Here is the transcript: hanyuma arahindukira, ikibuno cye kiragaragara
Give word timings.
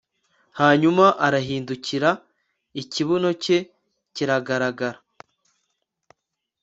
hanyuma 0.59 1.05
arahindukira, 1.25 2.09
ikibuno 2.81 3.29
cye 3.43 3.57
kiragaragara 4.13 4.99